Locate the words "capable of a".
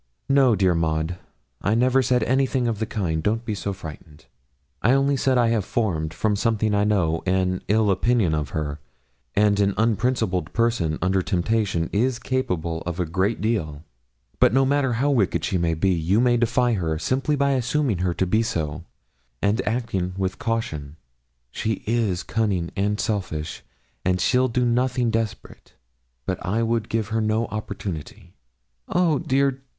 12.17-13.05